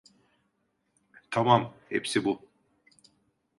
Tamam, 1.31 1.73
hepsi 1.89 2.25
bu. 2.25 2.41